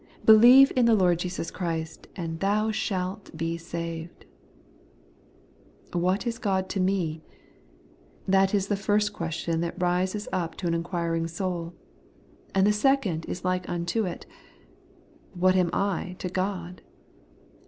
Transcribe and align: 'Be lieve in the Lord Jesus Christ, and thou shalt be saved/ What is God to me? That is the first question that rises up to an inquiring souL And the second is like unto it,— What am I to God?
'Be 0.25 0.33
lieve 0.33 0.71
in 0.75 0.85
the 0.87 0.95
Lord 0.95 1.19
Jesus 1.19 1.51
Christ, 1.51 2.07
and 2.15 2.39
thou 2.39 2.71
shalt 2.71 3.37
be 3.37 3.55
saved/ 3.55 4.25
What 5.93 6.25
is 6.25 6.39
God 6.39 6.69
to 6.69 6.79
me? 6.79 7.21
That 8.27 8.55
is 8.55 8.67
the 8.67 8.75
first 8.75 9.13
question 9.13 9.61
that 9.61 9.79
rises 9.79 10.27
up 10.33 10.55
to 10.55 10.65
an 10.65 10.73
inquiring 10.73 11.27
souL 11.27 11.75
And 12.55 12.65
the 12.65 12.73
second 12.73 13.25
is 13.25 13.45
like 13.45 13.69
unto 13.69 14.07
it,— 14.07 14.25
What 15.39 15.55
am 15.55 15.69
I 15.71 16.15
to 16.17 16.29
God? 16.29 16.81